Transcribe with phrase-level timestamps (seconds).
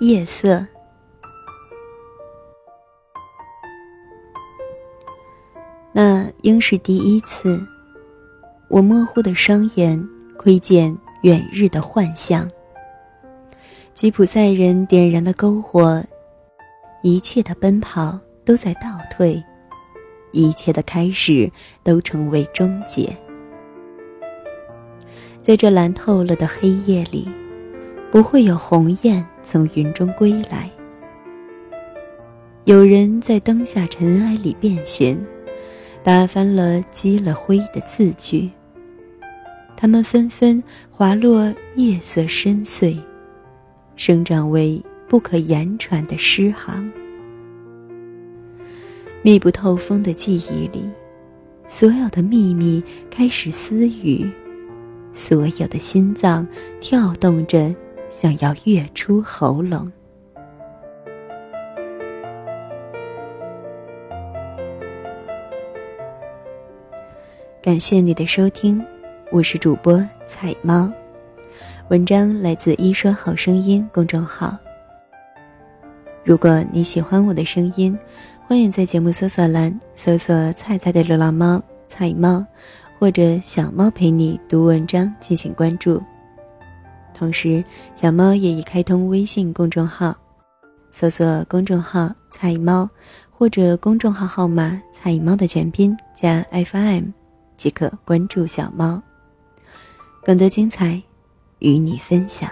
[0.00, 0.64] 夜色。
[5.92, 7.60] 那应是第一次，
[8.68, 12.48] 我模糊的双眼窥见远日的幻象。
[13.92, 16.00] 吉普赛人点燃的篝火，
[17.02, 19.42] 一切的奔跑都在倒退，
[20.30, 21.50] 一切的开始
[21.82, 23.16] 都成为终结。
[25.42, 27.28] 在这蓝透了的黑夜里，
[28.12, 30.70] 不会有鸿雁从云中归来。
[32.66, 35.18] 有人在灯下尘埃里遍寻。
[36.04, 38.48] 打翻了积了灰的字句，
[39.76, 42.96] 它们纷纷滑落夜色深邃，
[43.96, 46.90] 生长为不可言传的诗行。
[49.22, 50.88] 密不透风的记忆里，
[51.66, 54.30] 所有的秘密开始私语，
[55.12, 56.46] 所有的心脏
[56.80, 57.74] 跳动着，
[58.08, 59.90] 想要跃出喉咙。
[67.62, 68.82] 感谢你的收听，
[69.30, 70.90] 我是主播彩猫。
[71.90, 74.56] 文章来自“一说好声音”公众号。
[76.24, 77.96] 如果你喜欢我的声音，
[78.46, 82.44] 欢迎在节目搜索栏搜索“菜菜的流浪猫”彩猫，
[82.98, 86.02] 或者“小猫陪你读文章”进行关注。
[87.18, 87.64] 同时，
[87.96, 90.14] 小猫也已开通微信公众号，
[90.90, 92.88] 搜索公众号“菜猫”
[93.30, 97.06] 或者公众号号码“菜猫”的全拼加 FM。
[97.56, 99.02] 即可关注小猫，
[100.22, 101.02] 更多精彩
[101.58, 102.48] 与你分享。